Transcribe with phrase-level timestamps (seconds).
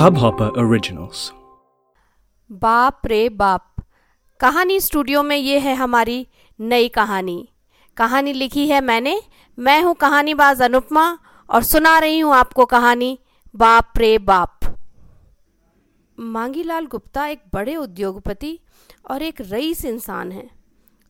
[0.00, 1.30] Hubhopper Originals.
[2.52, 3.74] बाप रे बाप।
[4.40, 6.26] कहानी स्टूडियो में ये है हमारी
[6.60, 7.48] नई कहानी।
[7.96, 9.22] कहानी लिखी है मैंने।
[9.58, 11.18] मैं हूँ कहानीबाज अनुपमा
[11.50, 13.18] और सुना रही हूँ आपको कहानी
[13.56, 14.60] बाप रे बाप।
[16.20, 18.60] मांगीलाल गुप्ता एक बड़े उद्योगपति
[19.10, 20.50] और एक रईस इंसान है।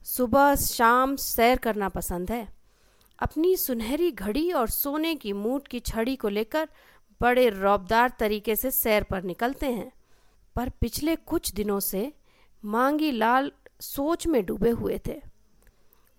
[0.03, 2.57] सुबह, शाम सैर करना पसंद है।
[3.19, 6.69] अपनी सुनहरी घड़ी और सोने की मूठ की छड़ी को लेकर
[7.23, 9.93] बड़े रौबदार तरीके से सैर पर निकलते हैं।
[10.57, 12.13] पर पिछले कुछ दिनों से
[12.65, 15.23] मांगी लाल सोच में डूबे हुए थे।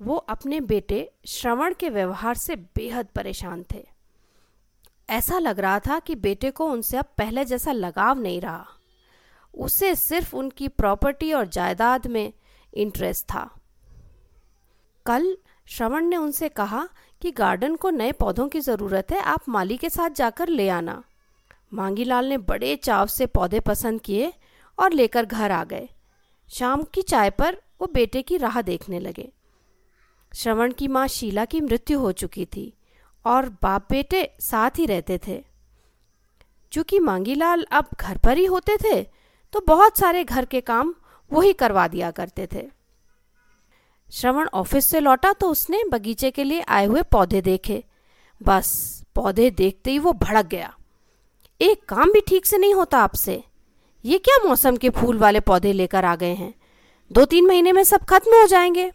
[0.02, 3.88] वो अपने बेटे श्रवण के व्यवहार से बेहद परेशान थे।
[5.10, 8.66] ऐसा लग रहा था कि बेटे को उनसे अब पहले जैसा लगाव नहीं रहा।
[9.54, 12.34] उसे सिर्फ़ उनकी प्रॉपर्टी और जायदाद में
[12.74, 13.56] इंटरेस्ट था।
[15.06, 16.90] कल श्रवण ने उनसे कहा
[17.22, 21.04] कि गार्डन को नए पौधों की ज़रूरत है, आप माली के साथ जाकर ले आना।
[21.74, 24.32] मांगीलाल ने बड़े चाव से पौधे पसंद किए
[24.78, 25.88] और लेकर घर आ गए।
[26.50, 29.32] शाम की चाय पर वो बेटे की राह देखने लगे।
[30.32, 32.74] श्रवण की माँ शीला की मृत्यु हो चुकी थी
[33.26, 35.44] और बाप बेटे साथ ही रहते थे।
[36.72, 39.02] चूँकि मांगीलाल अब घर पर ही होते थे
[39.54, 40.94] तो बहुत सारे घर के काम
[41.32, 42.68] वही करवा दिया करते थे।
[44.12, 47.84] श्रवण ऑफ़िस से लौटा तो उसने बगीचे के लिए आए हुए पौधे देखे।
[48.44, 50.78] बस, पौधे देखते ही वो भड़क गया।
[51.62, 53.44] एक काम भी ठीक से नहीं होता आपसे।
[54.06, 56.54] ये क्या मौसम के फूल वाले पौधे लेकर आ गए हैं?
[57.12, 58.92] दो तीन महीने में सब खत्म हो जाएँगे।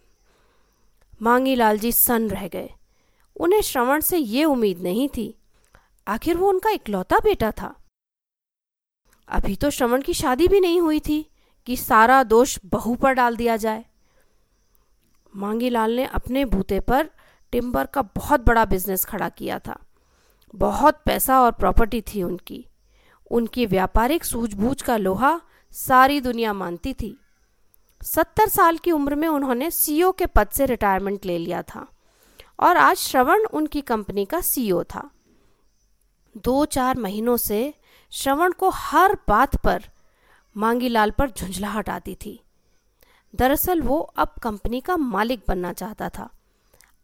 [1.23, 2.71] मांगी लाल जी सन रह गए।
[3.37, 5.39] उन्हें श्रवण से ये उम्मीद नहीं थी।
[6.09, 7.75] आखिर वो उनका इकलौता बेटा था।
[9.29, 11.31] अभी तो श्रवण की शादी भी नहीं हुई थी
[11.67, 13.85] कि सारा दोष बहू पर डाल दिया जाए।
[15.37, 17.11] मांगीलाल ने अपने बूते पर
[17.53, 19.79] टिम्बर का बहुत बड़ा बिज़नेस खड़ा किया था।
[20.55, 22.67] बहुत पैसा और प्रॉपर्टी थी उनकी।
[23.31, 25.41] उनकी व्यापारिक सूझबूझ का लोहा
[25.73, 27.17] सारी दुनिया मानती थी।
[28.03, 31.87] सत्तर साल की उम्र में उन्होंने सीईओ के पद से रिटायरमेंट ले लिया था
[32.61, 35.11] और आज श्रवण उनकी कंपनी का सीईओ था।
[36.37, 37.75] दो चार महीनों से
[38.11, 39.83] श्रवण को हर बात पर
[40.57, 42.41] मांगीलाल पर झुंझलाहट आती थी।
[43.35, 46.29] दरअसल वो अब कंपनी का मालिक बनना चाहता था।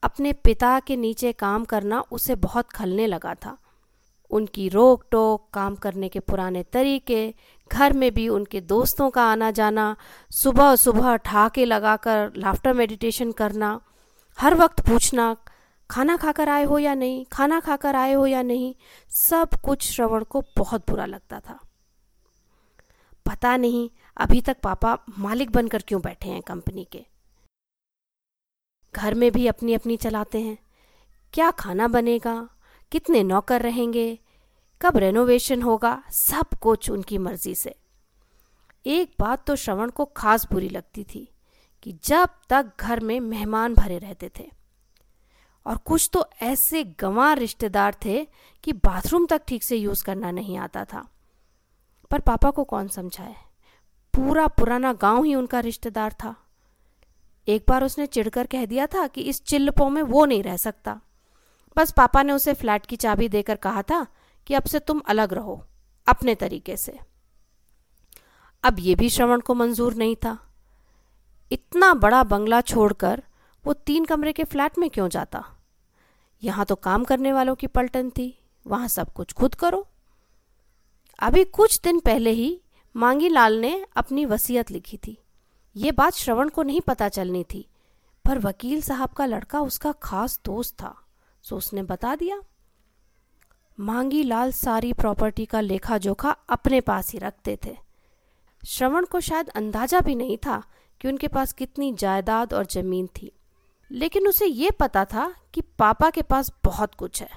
[0.02, 3.56] अपने पिता के नीचे काम करना उसे बहुत खलने लगा था।
[4.30, 7.34] उनकी रोक टोक काम करने के पुराने तरीके,
[7.72, 9.96] घर में भी उनके दोस्तों का आना जाना
[10.30, 13.80] सुबह सुबह ठहाके लगाकर लाफ्टर मेडिटेशन करना,
[14.38, 15.36] हर वक्त पूछना,
[15.90, 18.74] खाना खाकर आए हो या नहीं, खाना खाकर आए हो या नहीं,
[19.10, 21.58] सब कुछ श्रवण को बहुत बुरा लगता था।
[23.26, 27.06] पता नहीं अभी तक पापा मालिक बनकर क्यों बैठे हैं कंपनी के?
[28.94, 30.58] घर में भी अपनी अपनी चलाते हैं।
[31.34, 32.48] क्या खाना बनेगा?
[32.92, 34.18] कितने नौकर रहेंगे?
[34.82, 36.02] कब रेनोवेशन होगा?
[36.10, 37.74] सब कुछ उनकी मर्ज़ी से।
[38.86, 41.32] एक बात तो श्रवण को खास बुरी लगती थी
[41.82, 44.50] कि जब तक घर में मेहमान भरे रहते थे।
[45.66, 48.26] और कुछ तो ऐसे गंवार रिश्तेदार थे
[48.64, 51.08] कि बाथरूम तक ठीक से यूज़ करना नहीं आता था।
[52.10, 53.47] पर पापा को कौन समझाए?
[54.18, 56.34] पूरा पुराना गाँव ही उनका रिश्तेदार था।
[57.48, 61.00] एक बार उसने चिढ़कर कह दिया था कि इस चिल्लपो में वो नहीं रह सकता।
[61.76, 64.06] बस पापा ने उसे फ्लैट की चाबी देकर कहा था
[64.46, 65.64] कि अब से तुम अलग रहो,
[66.06, 66.98] अपने तरीके से।
[68.64, 70.38] अब ये भी श्रवण को मंजूर नहीं था।
[71.52, 73.22] इतना बड़ा बंगला छोड़कर
[73.64, 75.44] वो तीन कमरे के फ्लैट में क्यों जाता?
[76.42, 79.86] यहाँ तो काम करने वालों की पलटन थी, वहाँ सब कुछ खुद करो।
[81.18, 82.60] अभी कुछ दिन पहले ही
[82.98, 85.16] मांगी लाल ने अपनी वसीयत लिखी थी।
[85.76, 87.66] ये बात श्रवण को नहीं पता चलनी थी,
[88.24, 90.94] पर वकील साहब का लड़का उसका खास दोस्त था,
[91.44, 92.40] सो उसने बता दिया।
[93.78, 97.76] मांगी लाल सारी प्रॉपर्टी का लेखा जोखा अपने पास ही रखते थे।
[98.62, 100.62] श्रवण को शायद अंदाज़ा भी नहीं था
[101.00, 103.32] कि उनके पास कितनी जायदाद और ज़मीन थी,
[103.90, 107.30] लेकिन उसे ये पता था कि पापा के पास बहुत कुछ है।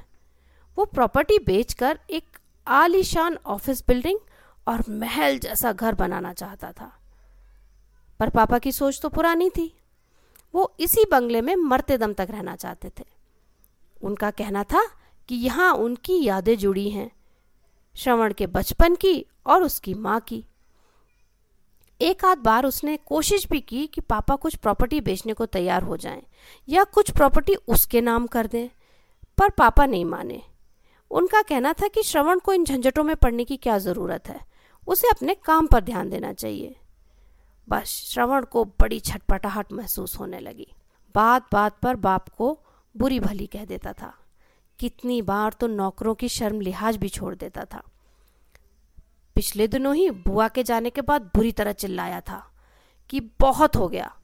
[0.77, 2.37] वो प्रॉपर्टी बेचकर एक
[2.67, 4.19] आलीशान ऑफ़िस बिल्डिंग
[4.67, 6.91] और महल जैसा घर बनाना चाहता था।
[8.19, 9.73] पर पापा की सोच तो पुरानी थी।
[10.53, 13.05] वो इसी बंगले में मरते दम तक रहना चाहते थे।
[14.01, 14.85] उनका कहना था
[15.29, 17.11] कि यहाँ उनकी यादें जुड़ी हैं,
[17.95, 20.45] श्रवण के बचपन की और उसकी माँ की।
[22.01, 25.97] एक आध बार उसने कोशिश भी की कि पापा कुछ प्रॉपर्टी बेचने को तैयार हो
[25.97, 26.23] जाएँ
[26.69, 28.69] या कुछ प्रॉपर्टी उसके नाम कर दें,
[29.37, 30.41] पर पापा नहीं माने।
[31.11, 34.50] उनका कहना था कि श्रवण को इन झंझटों में पड़ने की क्या ज़रूरत है।
[34.87, 36.75] उसे अपने काम पर ध्यान देना चाहिए।
[37.69, 40.73] बस श्रवण को बड़ी छटपटाहट महसूस होने लगी।
[41.15, 42.59] बात बात पर बाप को
[42.97, 44.13] बुरी भली कह देता था।
[44.79, 47.83] कितनी बार तो नौकरों की शर्म लिहाज भी छोड़ देता था।
[49.35, 52.51] पिछले दिनों ही बुआ के जाने के बाद बुरी तरह चिल्लाया था
[53.09, 54.15] कि बहुत हो गया।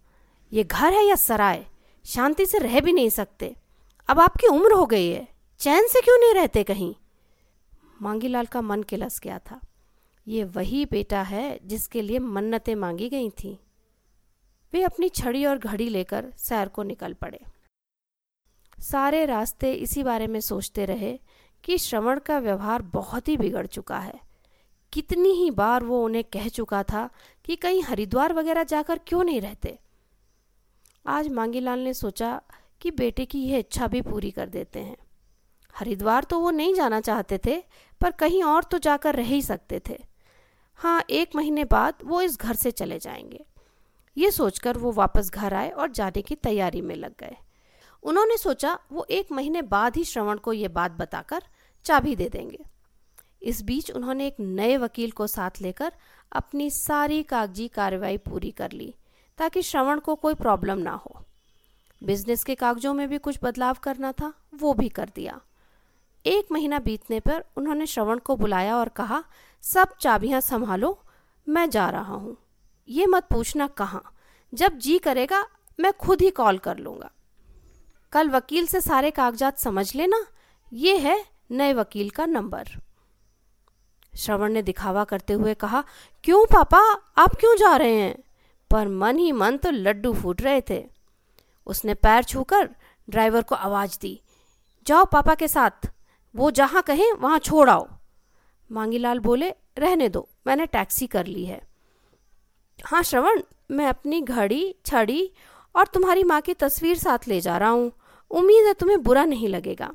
[0.54, 1.66] ये घर है या सराय?
[2.06, 3.56] शांति से रह भी नहीं सकते।
[4.08, 5.28] अब आपकी उम्र हो गई है।
[5.60, 6.96] चैन से क्यों नहीं रहते कहीं?
[8.02, 9.60] मांगीलाल का मन किलस गया था।
[10.28, 13.58] ये वही बेटा है जिसके लिए मन्नतें मांगी गई थीं।
[14.74, 17.40] वे अपनी छड़ी और घड़ी लेकर सैर को निकल पड़े।
[18.82, 21.20] सारे रास्ते इसी बारे में सोचते रहे
[21.64, 24.20] कि श्रवण का व्यवहार बहुत ही बिगड़ चुका है।
[24.94, 27.10] कितनी ही बार वो उन्हें कह चुका था
[27.46, 29.80] कि कहीं हरिद्वार वगैरह जाकर क्यों नहीं रहते।
[31.08, 32.42] आज मांगीलाल ने सोचा
[32.82, 34.98] कि बेटे की यह इच्छा भी पूरी कर देते हैं।
[35.76, 37.64] हरिद्वार तो वो नहीं जाना चाहते थे,
[38.02, 40.07] पर कहीं और तो जाकर रह ही सकते थे।
[40.78, 43.46] हाँ एक महीने बाद वो इस घर से चले जाएँगे।
[44.18, 47.36] ये सोचकर वो वापस घर आए और जाने की तैयारी में लग गए।
[48.04, 51.44] उन्होंने सोचा, वो एक महीने बाद ही श्रवण को ये बात बताकर
[51.84, 52.60] चाबी दे देंगे।
[53.44, 55.92] इस बीच उन्होंने एक नए वकील को साथ लेकर
[56.32, 58.96] अपनी सारी कागज़ी कार्रवाई पूरी कर ली,
[59.38, 61.22] ताकि श्रवण को कोई प्रॉब्लम ना हो।
[62.04, 65.42] बिज़नेस के कागजों में भी कुछ बदलाव करना था, वो भी कर दिया।
[66.26, 69.24] एक महीना बीतने पर उन्होंने श्रवण को बुलाया और कहा
[69.74, 71.04] सब चाबियाँ संभालो,
[71.50, 72.38] मैं जा रहा हूँ।
[72.90, 74.16] ये मत पूछना कहाँ।
[74.54, 75.46] जब जी करेगा,
[75.80, 77.12] मैं खुद ही कॉल कर लूँगा।
[78.12, 80.26] कल वकील से सारे कागजात समझ लेना।
[80.74, 82.64] ये है नए वकील का नंबर।
[84.18, 85.84] श्रवण ने दिखावा करते हुए कहा,
[86.24, 86.80] क्यों पापा?
[87.18, 88.24] आप क्यों जा रहे हैं?
[88.72, 90.88] पर मन ही मन तो लड्डू फूट रहे थे।
[91.68, 92.70] उसने पैर छूकर
[93.10, 94.22] ड्राइवर को आवाज़ दी,
[94.88, 95.92] जाओ पापा के साथ।
[96.36, 97.97] वो जहाँ कहें, वहाँ छोड़ आओ।
[98.72, 101.62] मांगीलाल बोले, रहने दो, मैंने टैक्सी कर ली है।
[102.86, 103.42] हाँ श्रवण,
[103.72, 105.32] मैं अपनी घड़ी, छड़ी
[105.76, 107.92] और तुम्हारी माँ की तस्वीर साथ ले जा रहा हूँ।
[108.32, 109.94] उम्मीद है तुम्हें बुरा नहीं लगेगा।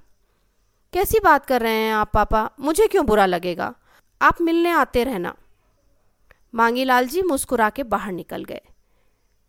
[0.92, 2.50] कैसी बात कर रहे हैं आप, पापा?
[2.60, 3.74] मुझे क्यों बुरा लगेगा?
[4.22, 5.36] आप मिलने आते रहना।
[6.54, 8.60] मांगीलाल जी मुस्कुरा के बाहर निकल गए।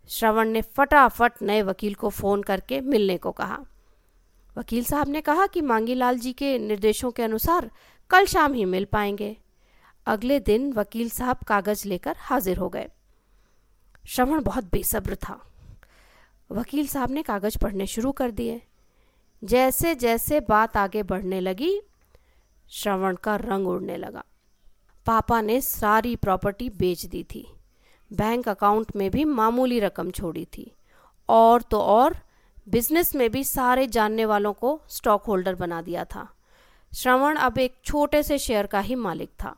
[0.10, 3.60] श्रवण ने फटाफट नए वकील को फ़ोन करके मिलने को कहा।
[4.58, 7.72] वकील साहब ने कहा कि मांगीलाल जी के निर्देशों के अनुसार
[8.10, 9.38] कल शाम ही मिल पाएँगे।
[10.06, 12.90] अगले दिन वकील साहब कागज़ लेकर हाजिर हो गए।
[14.08, 15.52] श्रवण बहुत बेसब्र था।
[16.52, 18.62] वकील साहब ने कागज़ पढ़ने शुरू कर दिए।
[19.44, 21.82] जैसे जैसे बात आगे बढ़ने लगी,
[22.70, 24.24] श्रवण का रंग उड़ने लगा।
[25.06, 27.54] पापा ने सारी प्रॉपर्टी बेच दी थी।
[28.14, 30.76] बैंक अकाउंट में भी मामूली रकम छोड़ी थी।
[31.30, 32.18] और तो और,
[32.70, 36.34] बिज़नेस में भी सारे जानने वालों को स्टॉक होल्डर बना दिया था।
[36.94, 39.56] श्रवण अब एक छोटे से शेयर का ही मालिक था।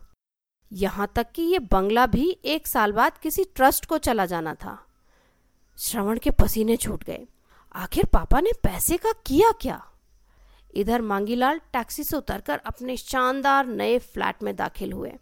[0.73, 4.85] यहाँ तक कि ये बंगला भी एक साल बाद किसी ट्रस्ट को चला जाना था।
[5.79, 7.27] श्रवण के पसीने छूट गए।
[7.75, 9.87] आखिर पापा ने पैसे का किया क्या?
[10.75, 15.13] इधर मांगीलाल टैक्सी से उतरकर अपने शानदार नए फ्लैट में दाखिल हुए।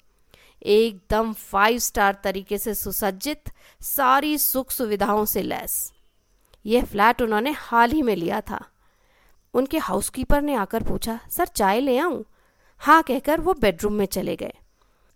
[0.64, 3.44] एकदम फाइव स्टार तरीके से सुसज्जित,
[3.82, 5.94] सारी सुख सुविधाओं से लैस।
[6.66, 8.66] यह फ्लैट उन्होंने हाल ही में लिया था।
[9.54, 12.24] उनके हाउसकीपर ने आकर पूछा, सर, चाय ले आऊँ?
[12.78, 14.54] हाँ कहकर वो बेडरूम में चले गए।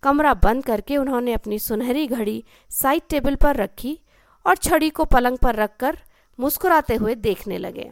[0.02, 3.98] कमरा बंद करके उन्होंने अपनी सुनहरी घड़ी साइड टेबल पर रखी
[4.46, 5.98] और छड़ी को पलंग पर रखकर
[6.40, 7.90] मुस्कुराते हुए देखने लगे।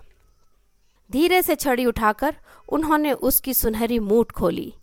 [1.10, 2.36] धीरे से छड़ी उठाकर
[2.68, 4.74] उन्होंने उसकी सुनहरी मूठ खोली।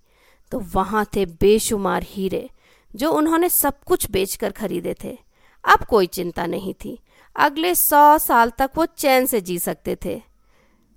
[0.51, 2.50] तो वहाँ थे बेशुमार हीरे,
[2.96, 5.17] जो उन्होंने सब कुछ बेचकर खरीदे थे।
[5.65, 7.00] अब कोई चिंता नहीं थी।
[7.36, 10.22] अगले सौ साल तक वो चैन से जी सकते थे।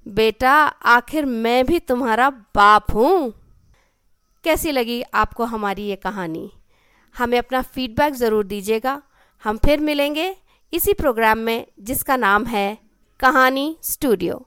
[0.06, 0.52] बेटा,
[0.86, 3.32] आखिर मैं भी तुम्हारा बाप हूँ।
[4.44, 6.50] कैसी लगी आपको हमारी ये कहानी?
[7.14, 9.00] हमें अपना फीडबैक ज़रूर दीजिएगा।
[9.44, 10.34] हम फिर मिलेंगे
[10.72, 12.78] इसी प्रोग्राम में, जिसका नाम है
[13.20, 14.46] कहानी स्टूडियो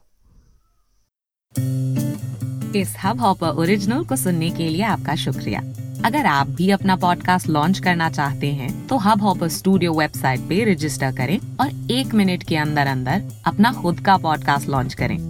[2.76, 5.60] इस हब हॉपर ओरिजिनल को सुनने के लिए आपका शुक्रिया।
[6.06, 10.62] अगर आप भी अपना पॉडकास्ट लॉन्च करना चाहते हैं तो हब हॉपर स्टूडियो वेबसाइट पे
[10.72, 15.29] रजिस्टर करें और एक मिनट के अंदर अंदर अपना खुद का पॉडकास्ट लॉन्च करें।